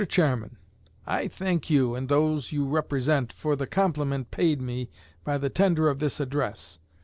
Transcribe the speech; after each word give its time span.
CHAIRMAN: 0.03 0.57
I 1.05 1.27
thank 1.27 1.69
you, 1.69 1.93
and 1.93 2.09
those 2.09 2.51
you 2.51 2.65
represent, 2.67 3.31
for 3.31 3.55
the 3.55 3.67
compliment 3.67 4.31
paid 4.31 4.59
me 4.59 4.89
by 5.23 5.37
the 5.37 5.51
tender 5.51 5.87
of 5.89 5.99
this 5.99 6.19
address. 6.19 6.79